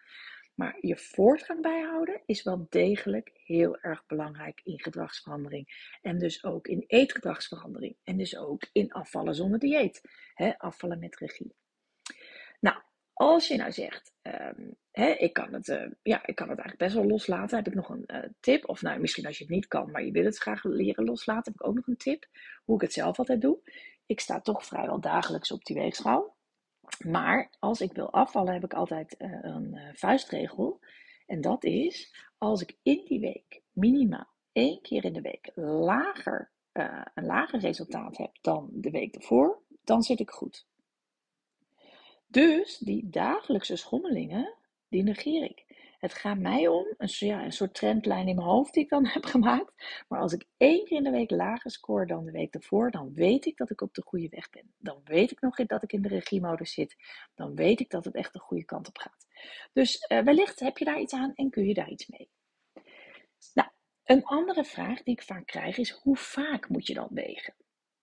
Maar 0.57 0.77
je 0.81 0.97
voortgang 0.97 1.61
bijhouden 1.61 2.21
is 2.25 2.43
wel 2.43 2.65
degelijk 2.69 3.31
heel 3.33 3.77
erg 3.77 4.05
belangrijk 4.05 4.61
in 4.63 4.79
gedragsverandering. 4.79 5.97
En 6.01 6.17
dus 6.17 6.43
ook 6.43 6.67
in 6.67 6.83
eetgedragsverandering. 6.87 7.95
En 8.03 8.17
dus 8.17 8.37
ook 8.37 8.67
in 8.71 8.91
afvallen 8.91 9.35
zonder 9.35 9.59
dieet. 9.59 10.01
afvallen 10.57 10.99
met 10.99 11.17
regie. 11.17 11.55
Nou, 12.59 12.81
als 13.13 13.47
je 13.47 13.57
nou 13.57 13.71
zegt, 13.71 14.13
um, 14.21 14.75
ik, 15.17 15.33
kan 15.33 15.53
het, 15.53 15.67
uh, 15.67 15.91
ja, 16.03 16.25
ik 16.25 16.35
kan 16.35 16.49
het 16.49 16.59
eigenlijk 16.59 16.77
best 16.77 16.93
wel 16.93 17.05
loslaten, 17.05 17.57
heb 17.57 17.67
ik 17.67 17.73
nog 17.73 17.89
een 17.89 18.03
uh, 18.07 18.23
tip. 18.39 18.69
Of 18.69 18.81
nou, 18.81 18.99
misschien 18.99 19.25
als 19.25 19.37
je 19.37 19.43
het 19.43 19.53
niet 19.53 19.67
kan, 19.67 19.91
maar 19.91 20.03
je 20.03 20.11
wil 20.11 20.25
het 20.25 20.37
graag 20.37 20.63
leren 20.63 21.05
loslaten, 21.05 21.51
heb 21.51 21.61
ik 21.61 21.67
ook 21.67 21.75
nog 21.75 21.87
een 21.87 21.97
tip. 21.97 22.25
Hoe 22.63 22.75
ik 22.75 22.81
het 22.81 22.93
zelf 22.93 23.17
altijd 23.19 23.41
doe. 23.41 23.59
Ik 24.05 24.19
sta 24.19 24.41
toch 24.41 24.65
vrijwel 24.65 24.99
dagelijks 24.99 25.51
op 25.51 25.65
die 25.65 25.75
weegschaal. 25.75 26.36
Maar 27.05 27.55
als 27.59 27.81
ik 27.81 27.93
wil 27.93 28.11
afvallen, 28.11 28.53
heb 28.53 28.63
ik 28.63 28.73
altijd 28.73 29.15
uh, 29.19 29.39
een 29.41 29.79
vuistregel. 29.93 30.79
En 31.25 31.41
dat 31.41 31.63
is, 31.63 32.15
als 32.37 32.61
ik 32.61 32.77
in 32.83 33.05
die 33.05 33.19
week 33.19 33.61
minimaal 33.71 34.27
één 34.51 34.81
keer 34.81 35.05
in 35.05 35.13
de 35.13 35.21
week 35.21 35.51
lager, 35.55 36.51
een 37.13 37.25
lager 37.25 37.59
resultaat 37.59 38.17
heb 38.17 38.31
dan 38.41 38.69
de 38.71 38.89
week 38.89 39.15
ervoor, 39.15 39.61
dan 39.83 40.03
zit 40.03 40.19
ik 40.19 40.29
goed. 40.29 40.67
Dus 42.27 42.77
die 42.77 43.09
dagelijkse 43.09 43.75
schommelingen, 43.75 44.53
die 44.89 45.03
negeer 45.03 45.43
ik. 45.43 45.66
Het 45.97 46.13
gaat 46.13 46.37
mij 46.37 46.67
om 46.67 46.85
een, 46.97 47.09
ja, 47.09 47.43
een 47.43 47.51
soort 47.51 47.73
trendlijn 47.73 48.27
in 48.27 48.35
mijn 48.35 48.47
hoofd 48.47 48.73
die 48.73 48.83
ik 48.83 48.89
dan 48.89 49.05
heb 49.13 49.25
gemaakt. 49.25 50.03
Maar 50.07 50.19
als 50.19 50.33
ik 50.33 50.45
één 50.57 50.85
keer 50.85 50.97
in 50.97 51.03
de 51.03 51.09
week 51.09 51.31
lager 51.31 51.71
score 51.71 52.05
dan 52.05 52.25
de 52.25 52.31
week 52.31 52.53
ervoor, 52.53 52.91
dan 52.91 53.13
weet 53.13 53.45
ik 53.45 53.57
dat 53.57 53.69
ik 53.69 53.81
op 53.81 53.93
de 53.93 54.01
goede 54.01 54.29
weg 54.29 54.49
ben. 54.49 54.73
Dan 54.77 55.01
weet 55.03 55.31
ik 55.31 55.41
nog 55.41 55.55
dat 55.55 55.83
ik 55.83 55.93
in 55.93 56.01
de 56.01 56.07
regiemodus 56.07 56.73
zit. 56.73 56.95
Dan 57.35 57.55
weet 57.55 57.79
ik 57.79 57.89
dat 57.89 58.05
het 58.05 58.15
echt 58.15 58.33
de 58.33 58.39
goede 58.39 58.65
kant 58.65 58.87
op 58.87 58.97
gaat. 58.97 59.27
Dus 59.73 60.05
uh, 60.11 60.19
wellicht 60.19 60.59
heb 60.59 60.77
je 60.77 60.85
daar 60.85 60.99
iets 60.99 61.13
aan 61.13 61.33
en 61.35 61.49
kun 61.49 61.65
je 61.65 61.73
daar 61.73 61.89
iets 61.89 62.07
mee. 62.07 62.29
Nou, 63.53 63.69
een 64.03 64.23
andere 64.23 64.63
vraag 64.63 65.03
die 65.03 65.13
ik 65.13 65.23
vaak 65.23 65.45
krijg 65.45 65.77
is: 65.77 65.89
hoe 65.89 66.17
vaak 66.17 66.69
moet 66.69 66.87
je 66.87 66.93
dan 66.93 67.09
wegen? 67.11 67.55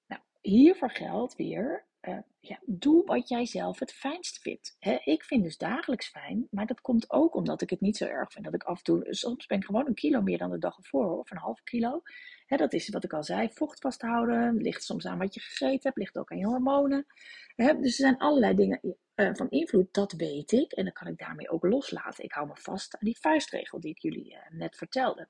Nou, 0.06 0.22
hiervoor 0.40 0.90
geldt 0.90 1.36
weer 1.36 1.86
uh, 2.08 2.18
ja, 2.40 2.58
doe 2.64 3.04
wat 3.04 3.28
jij 3.28 3.46
zelf 3.46 3.78
het 3.78 3.92
fijnst 3.92 4.38
vindt. 4.38 4.76
ik 5.04 5.24
vind 5.24 5.42
dus 5.42 5.56
dagelijks 5.56 6.08
fijn, 6.08 6.46
maar 6.50 6.66
dat 6.66 6.80
komt 6.80 7.10
ook 7.10 7.34
omdat 7.34 7.62
ik 7.62 7.70
het 7.70 7.80
niet 7.80 7.96
zo 7.96 8.04
erg 8.04 8.32
vind 8.32 8.44
dat 8.44 8.54
ik 8.54 8.62
af 8.62 8.76
en 8.76 8.84
toe, 8.84 9.06
soms 9.08 9.46
ben 9.46 9.58
ik 9.58 9.64
gewoon 9.64 9.86
een 9.86 9.94
kilo 9.94 10.20
meer 10.20 10.38
dan 10.38 10.50
de 10.50 10.58
dag 10.58 10.76
ervoor, 10.76 11.18
of 11.18 11.30
een 11.30 11.36
half 11.36 11.62
kilo. 11.62 12.02
dat 12.46 12.72
is 12.72 12.88
wat 12.88 13.04
ik 13.04 13.12
al 13.12 13.22
zei, 13.22 13.48
vocht 13.52 13.80
vasthouden, 13.80 14.56
ligt 14.56 14.82
soms 14.82 15.06
aan 15.06 15.18
wat 15.18 15.34
je 15.34 15.40
gegeten 15.40 15.80
hebt, 15.82 15.96
ligt 15.96 16.18
ook 16.18 16.30
aan 16.30 16.38
je 16.38 16.46
hormonen. 16.46 17.06
dus 17.56 17.76
er 17.82 17.90
zijn 17.90 18.18
allerlei 18.18 18.54
dingen 18.54 18.80
uh, 19.14 19.30
van 19.32 19.50
invloed, 19.50 19.94
dat 19.94 20.12
weet 20.12 20.52
ik, 20.52 20.72
en 20.72 20.84
dan 20.84 20.92
kan 20.92 21.06
ik 21.06 21.18
daarmee 21.18 21.50
ook 21.50 21.64
loslaten. 21.64 22.24
Ik 22.24 22.32
hou 22.32 22.46
me 22.46 22.56
vast 22.56 22.94
aan 22.94 23.04
die 23.04 23.18
vuistregel 23.20 23.80
die 23.80 23.90
ik 23.90 23.98
jullie 23.98 24.32
uh, 24.32 24.58
net 24.58 24.76
vertelde. 24.76 25.28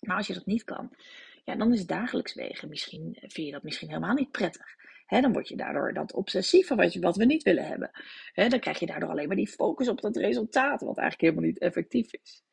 Maar 0.00 0.16
als 0.16 0.26
je 0.26 0.34
dat 0.34 0.46
niet 0.46 0.64
kan, 0.64 0.96
ja, 1.44 1.56
dan 1.56 1.72
is 1.72 1.86
dagelijks 1.86 2.34
wegen 2.34 2.68
misschien, 2.68 3.16
vind 3.20 3.46
je 3.46 3.52
dat 3.52 3.62
misschien 3.62 3.88
helemaal 3.88 4.14
niet 4.14 4.30
prettig 4.30 4.85
dan 5.06 5.32
word 5.32 5.48
je 5.48 5.56
daardoor 5.56 5.92
dat 5.92 6.12
obsessieve 6.12 6.74
wat, 6.74 6.92
je, 6.92 7.00
wat 7.00 7.16
we 7.16 7.24
niet 7.24 7.42
willen 7.42 7.66
hebben. 7.66 7.90
dan 8.34 8.60
krijg 8.60 8.78
je 8.78 8.86
daardoor 8.86 9.10
alleen 9.10 9.26
maar 9.26 9.36
die 9.36 9.48
focus 9.48 9.88
op 9.88 10.00
dat 10.00 10.16
resultaat, 10.16 10.80
wat 10.80 10.98
eigenlijk 10.98 11.20
helemaal 11.20 11.50
niet 11.50 11.58
effectief 11.58 12.12
is. 12.12 12.44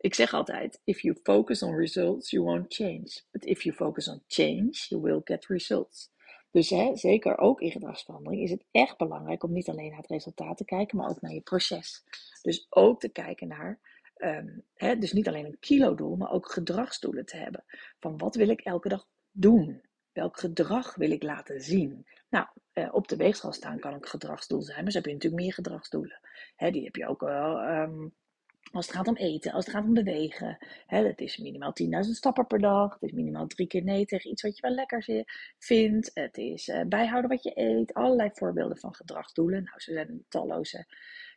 Ik 0.00 0.14
zeg 0.14 0.34
altijd: 0.34 0.80
if 0.84 1.00
you 1.00 1.16
focus 1.22 1.62
on 1.62 1.74
results, 1.74 2.30
you 2.30 2.44
won't 2.44 2.74
change. 2.74 3.20
But 3.30 3.44
if 3.44 3.62
you 3.62 3.76
focus 3.76 4.08
on 4.08 4.22
change, 4.26 4.86
you 4.88 5.02
will 5.02 5.20
get 5.24 5.46
results. 5.46 6.10
Dus 6.50 6.68
zeker 6.92 7.38
ook 7.38 7.60
in 7.60 7.70
gedragsverandering 7.70 8.42
is 8.42 8.50
het 8.50 8.64
echt 8.70 8.96
belangrijk 8.96 9.42
om 9.42 9.52
niet 9.52 9.68
alleen 9.68 9.88
naar 9.88 9.98
het 9.98 10.10
resultaat 10.10 10.56
te 10.56 10.64
kijken, 10.64 10.96
maar 10.96 11.08
ook 11.08 11.20
naar 11.20 11.32
je 11.32 11.40
proces. 11.40 12.04
Dus 12.42 12.66
ook 12.70 13.00
te 13.00 13.08
kijken 13.08 13.48
naar, 13.48 13.80
hè, 14.74 14.98
dus 14.98 15.12
niet 15.12 15.28
alleen 15.28 15.44
een 15.44 15.58
kilodoel, 15.60 16.16
maar 16.16 16.32
ook 16.32 16.52
gedragsdoelen 16.52 17.26
te 17.26 17.36
hebben. 17.36 17.64
Van 18.00 18.18
wat 18.18 18.34
wil 18.34 18.48
ik 18.48 18.60
elke 18.60 18.88
dag 18.88 19.08
doen? 19.30 19.82
Welk 20.18 20.38
gedrag 20.38 20.94
wil 20.94 21.10
ik 21.10 21.22
laten 21.22 21.60
zien? 21.60 22.06
Nou, 22.30 22.46
eh, 22.72 22.94
op 22.94 23.08
de 23.08 23.16
weegschaal 23.16 23.52
staan 23.52 23.78
kan 23.78 23.94
een 23.94 24.06
gedragsdoel 24.06 24.62
zijn, 24.62 24.82
maar 24.82 24.92
zo 24.92 24.98
heb 24.98 25.06
je 25.06 25.12
natuurlijk 25.12 25.42
meer 25.42 25.52
gedragsdoelen. 25.52 26.20
Hè, 26.56 26.70
die 26.70 26.84
heb 26.84 26.96
je 26.96 27.06
ook 27.06 27.20
wel 27.20 27.62
um, 27.62 28.14
als 28.72 28.86
het 28.86 28.94
gaat 28.94 29.08
om 29.08 29.16
eten, 29.16 29.52
als 29.52 29.64
het 29.64 29.74
gaat 29.74 29.84
om 29.84 29.94
bewegen. 29.94 30.58
Dat 30.86 31.20
is 31.20 31.36
minimaal 31.36 31.72
10.000 31.82 31.88
stappen 32.00 32.46
per 32.46 32.58
dag. 32.58 32.92
Het 32.92 33.02
is 33.02 33.12
minimaal 33.12 33.46
drie 33.46 33.66
keer 33.66 33.82
nee 33.82 34.04
tegen 34.04 34.30
iets 34.30 34.42
wat 34.42 34.56
je 34.56 34.62
wel 34.62 34.74
lekker 34.74 35.26
vindt. 35.58 36.10
Het 36.14 36.36
is 36.36 36.68
uh, 36.68 36.82
bijhouden 36.86 37.30
wat 37.30 37.42
je 37.42 37.52
eet. 37.54 37.94
Allerlei 37.94 38.30
voorbeelden 38.32 38.78
van 38.78 38.94
gedragsdoelen. 38.94 39.62
Nou, 39.64 39.80
ze 39.80 39.92
zijn 39.92 40.24
talloze 40.28 40.86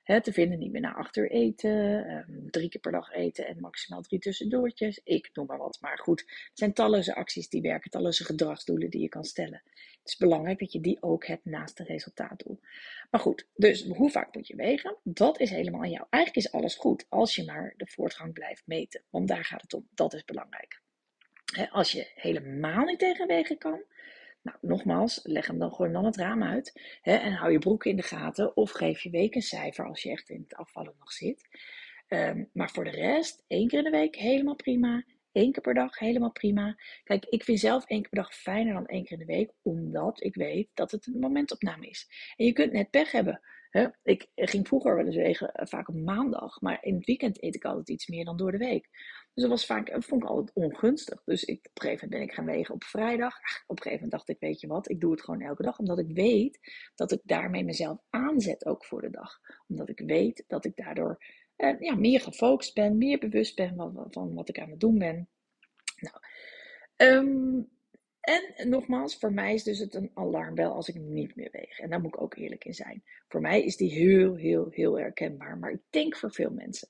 hè, 0.04 0.22
te 0.22 0.34
vinden. 0.34 0.60
Niet 0.60 0.72
meer 0.72 0.82
na 0.82 0.94
acht 0.94 1.16
uur 1.16 1.32
eten, 1.32 1.72
um, 2.12 2.52
drie 2.52 2.70
keer 2.70 2.82
per 2.82 2.92
dag 2.92 3.12
eten 3.12 3.48
en 3.48 3.60
maximaal 3.60 4.02
drie 4.02 4.20
tussendoortjes. 4.20 5.02
Ik 5.04 5.30
noem 5.34 5.46
maar 5.46 5.58
wat. 5.58 5.78
Maar 5.82 5.98
goed, 5.98 6.20
het 6.20 6.52
zijn 6.54 6.74
talloze 6.74 7.16
acties 7.16 7.50
die 7.50 7.62
werken, 7.62 7.92
talloze 7.92 8.26
gedragsdoelen 8.26 8.90
die 8.90 9.02
je 9.02 9.10
kan 9.10 9.24
stellen. 9.24 9.62
Het 10.02 10.10
is 10.10 10.18
belangrijk 10.18 10.60
dat 10.60 10.72
je 10.72 10.82
die 10.82 11.02
ook 11.02 11.26
hebt 11.26 11.46
naast 11.46 11.80
een 11.80 11.86
resultaatdoel. 11.86 12.60
Maar 13.12 13.22
goed, 13.22 13.48
dus 13.56 13.86
hoe 13.86 14.12
vaak 14.12 14.36
moet 14.36 14.48
je 14.48 14.56
wegen? 14.56 14.98
Dat 15.04 15.40
is 15.40 15.50
helemaal 15.50 15.82
aan 15.82 15.90
jou. 15.90 16.06
Eigenlijk 16.10 16.46
is 16.46 16.52
alles 16.52 16.76
goed 16.76 17.06
als 17.10 17.36
je 17.36 17.46
maar 17.46 17.74
de 17.78 17.88
voortgang 17.88 18.34
blijft 18.34 18.64
meten. 18.66 19.02
Want 19.10 19.28
daar 19.28 19.46
gaat 19.46 19.62
het 19.62 19.74
om. 19.74 19.88
Dat 19.94 20.14
is 20.14 20.26
belangrijk. 20.26 20.82
Als 21.72 21.92
je 21.92 22.12
helemaal 22.16 22.86
niet 22.86 23.00
tegen 23.00 23.28
wegen 23.28 23.58
kan, 23.58 23.82
nou, 24.42 24.58
nogmaals, 24.62 25.20
leg 25.24 25.48
hem 25.48 25.60
dan 25.60 25.74
gewoon 25.74 25.94
dan 25.94 26.06
het 26.06 26.18
raam 26.18 26.44
uit. 26.44 26.98
Hè, 27.02 27.16
en 27.16 27.34
hou 27.34 27.52
je 27.52 27.60
broek 27.60 27.86
in 27.86 27.96
de 27.96 28.02
gaten. 28.02 28.58
Of 28.58 28.72
geef 28.72 29.02
je 29.02 29.10
week 29.10 29.36
een 29.36 29.42
cijfer 29.42 29.86
als 29.86 30.04
je 30.04 30.10
echt 30.10 30.30
in 30.30 30.42
het 30.48 30.56
afvallen 30.56 30.96
nog 31.00 31.12
zit. 31.12 31.48
Um, 32.08 32.50
maar 32.54 32.70
voor 32.70 32.84
de 32.84 32.90
rest, 32.90 33.44
één 33.48 33.68
keer 33.68 33.78
in 33.78 33.84
de 33.84 33.98
week 33.98 34.16
helemaal 34.16 34.56
prima. 34.56 35.04
Eén 35.32 35.52
keer 35.52 35.62
per 35.62 35.74
dag 35.74 36.00
helemaal 36.00 36.32
prima. 36.32 36.78
Kijk, 37.04 37.26
ik 37.26 37.44
vind 37.44 37.60
zelf 37.60 37.86
één 37.86 38.02
keer 38.02 38.10
per 38.10 38.22
dag 38.22 38.36
fijner 38.36 38.74
dan 38.74 38.86
één 38.86 39.04
keer 39.04 39.20
in 39.20 39.26
de 39.26 39.34
week. 39.34 39.52
Omdat 39.62 40.24
ik 40.24 40.36
weet 40.36 40.70
dat 40.74 40.92
het 40.92 41.08
een 41.08 41.20
momentopname 41.20 41.88
is. 41.88 42.34
En 42.36 42.46
je 42.46 42.54
kunt 42.54 42.72
net 42.72 42.90
pech 42.90 43.12
hebben. 43.12 43.42
Hè? 43.70 43.88
Ik 44.04 44.28
ging 44.36 44.68
vroeger 44.68 44.96
wel 44.96 45.06
eens 45.06 45.16
wegen, 45.16 45.54
eh, 45.54 45.66
vaak 45.68 45.90
op 45.90 45.96
maandag. 45.96 46.62
Maar 46.62 46.78
in 46.82 46.96
het 46.96 47.06
weekend 47.06 47.44
eet 47.44 47.56
ik 47.56 47.66
altijd 47.66 47.90
iets 47.90 48.08
meer 48.08 48.26
dan 48.26 48.38
door 48.38 48.52
de 48.52 48.58
week. 48.58 48.90
Dus 49.34 49.48
was 49.48 49.66
vaak, 49.66 49.92
dat 49.92 50.06
vond 50.06 50.24
ik 50.24 50.30
altijd 50.30 50.56
ongunstig. 50.56 51.24
Dus 51.24 51.44
ik, 51.44 51.58
op 51.58 51.66
een 51.74 51.82
gegeven 51.82 52.08
moment 52.10 52.10
ben 52.10 52.30
ik 52.30 52.34
gaan 52.34 52.56
wegen 52.56 52.74
op 52.74 52.84
vrijdag. 52.84 53.36
op 53.68 53.78
een 53.78 53.84
gegeven 53.84 53.92
moment 53.92 54.12
dacht 54.12 54.30
ik, 54.30 54.40
weet 54.40 54.60
je 54.62 54.68
wat, 54.68 54.90
ik 54.90 55.00
doe 55.00 55.12
het 55.12 55.22
gewoon 55.22 55.42
elke 55.42 55.64
dag. 55.64 55.80
Omdat 55.80 56.00
ik 56.00 56.16
weet 56.16 56.60
dat 56.96 57.12
ik 57.12 57.20
daarmee 57.24 57.64
mezelf 57.64 58.00
aanzet 58.10 58.66
ook 58.66 58.86
voor 58.86 59.02
de 59.02 59.10
dag. 59.10 59.40
Omdat 59.68 59.90
ik 59.90 60.00
weet 60.00 60.44
dat 60.48 60.66
ik 60.66 60.76
daardoor 60.76 61.24
eh, 61.56 61.80
ja, 61.80 61.96
meer 61.96 62.22
gefocust 62.22 62.74
ben, 62.74 62.98
meer 62.98 63.20
bewust 63.20 63.56
ben 63.56 63.76
van, 64.10 64.34
wat 64.34 64.50
ik 64.50 64.60
aan 64.60 64.70
het 64.70 64.80
doen 64.80 64.98
ben. 64.98 65.30
Nou, 65.96 66.18
um, 66.98 67.70
en 68.22 68.70
nogmaals, 68.70 69.18
voor 69.18 69.34
mij 69.34 69.54
is 69.54 69.64
dus 69.64 69.80
het 69.80 69.96
een 69.96 70.12
alarmbel 70.14 70.74
als 70.74 70.88
ik 70.88 70.96
niet 70.96 71.36
meer 71.36 71.50
weeg. 71.52 71.80
En 71.80 71.90
daar 71.90 72.02
moet 72.02 72.14
ik 72.14 72.22
ook 72.22 72.36
eerlijk 72.36 72.66
in 72.66 72.74
zijn. 72.74 73.04
Voor 73.28 73.42
mij 73.42 73.64
is 73.64 73.78
die 73.78 73.92
heel, 73.92 74.36
heel, 74.36 74.70
heel 74.70 74.98
herkenbaar. 74.98 75.58
Maar 75.58 75.72
ik 75.72 75.82
denk 75.90 76.16
voor 76.16 76.32
veel 76.32 76.52
mensen. 76.52 76.88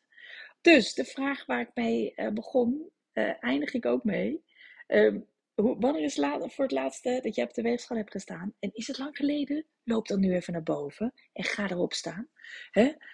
Dus 0.62 0.94
de 0.94 1.06
vraag 1.06 1.46
waar 1.46 1.62
ik 1.62 1.72
mee 1.74 2.14
uh, 2.16 2.30
begon, 2.30 2.90
uh, 3.14 3.44
eindig 3.44 3.74
ik 3.74 3.86
ook 3.86 4.04
mee. 4.04 4.44
Uh, 4.88 5.16
wanneer 5.56 6.04
is 6.04 6.16
het 6.16 6.54
voor 6.54 6.64
het 6.64 6.74
laatste 6.74 7.20
dat 7.22 7.36
je 7.36 7.44
op 7.44 7.54
de 7.54 7.62
weegschaal 7.62 7.98
hebt 7.98 8.12
gestaan? 8.12 8.54
En 8.60 8.70
is 8.74 8.88
het 8.88 8.98
lang 8.98 9.18
geleden? 9.18 9.66
Loop 9.84 10.08
dan 10.08 10.20
nu 10.20 10.34
even 10.34 10.54
naar 10.54 10.64
boven 10.64 11.14
en 11.34 11.44
ga 11.44 11.70
erop 11.70 11.94
staan. 11.94 12.30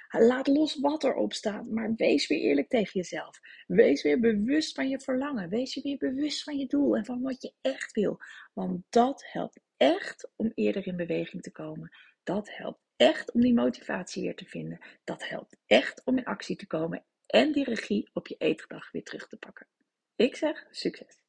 Laat 0.09 0.47
los 0.47 0.79
wat 0.79 1.03
erop 1.03 1.33
staat, 1.33 1.65
maar 1.65 1.93
wees 1.95 2.27
weer 2.27 2.39
eerlijk 2.39 2.69
tegen 2.69 2.91
jezelf. 2.93 3.39
Wees 3.67 4.03
weer 4.03 4.19
bewust 4.19 4.75
van 4.75 4.89
je 4.89 4.99
verlangen. 4.99 5.49
Wees 5.49 5.73
je 5.73 5.81
weer 5.81 5.97
bewust 5.97 6.43
van 6.43 6.57
je 6.57 6.67
doel 6.67 6.95
en 6.95 7.05
van 7.05 7.21
wat 7.21 7.41
je 7.41 7.53
echt 7.61 7.91
wil. 7.91 8.19
Want 8.53 8.83
dat 8.89 9.23
helpt 9.31 9.59
echt 9.77 10.29
om 10.35 10.51
eerder 10.55 10.87
in 10.87 10.95
beweging 10.95 11.41
te 11.41 11.51
komen. 11.51 11.95
Dat 12.23 12.55
helpt 12.55 12.81
echt 12.95 13.31
om 13.31 13.41
die 13.41 13.53
motivatie 13.53 14.23
weer 14.23 14.35
te 14.35 14.45
vinden. 14.45 14.79
Dat 15.03 15.29
helpt 15.29 15.57
echt 15.65 16.01
om 16.05 16.17
in 16.17 16.25
actie 16.25 16.55
te 16.55 16.67
komen 16.67 17.03
en 17.27 17.51
die 17.51 17.63
regie 17.63 18.09
op 18.13 18.27
je 18.27 18.35
eetgedrag 18.37 18.91
weer 18.91 19.03
terug 19.03 19.27
te 19.27 19.37
pakken. 19.37 19.67
Ik 20.15 20.35
zeg 20.35 20.65
succes! 20.71 21.26